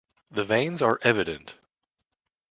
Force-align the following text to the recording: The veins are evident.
The 0.31 0.43
veins 0.43 0.81
are 0.81 0.97
evident. 1.03 1.57